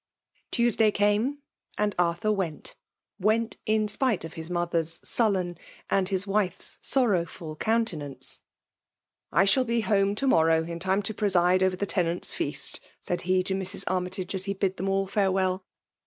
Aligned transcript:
ToESDAT 0.49 0.95
come,— 0.95 1.43
and 1.77 1.93
Arthur 1.99 2.31
went;— 2.31 2.73
went, 3.29 3.57
in 3.67 3.87
spite 3.87 4.25
of 4.25 4.33
bis 4.33 4.49
mother's 4.49 4.99
sullen> 5.03 5.59
and 5.91 6.09
.his 6.09 6.25
wife*s 6.25 6.79
sor 6.81 7.09
rowful 7.09 7.55
countenance." 7.55 8.39
I 9.31 9.45
shall 9.45 9.63
be 9.63 9.83
at 9.83 9.89
home 9.89 10.15
to 10.15 10.25
morrow 10.25 10.63
in 10.63 10.79
time 10.79 11.03
to 11.03 11.13
preside 11.13 11.61
over 11.61 11.75
the 11.75 11.85
tenants* 11.85 12.33
feast/* 12.33 12.79
said 12.99 13.21
he 13.29 13.43
to 13.43 13.53
Mrs. 13.53 13.83
Annjtage, 13.85 14.33
as 14.33 14.45
he 14.45 14.55
bid 14.55 14.77
them 14.77 14.89
all 14.89 15.05
farewell. 15.05 15.65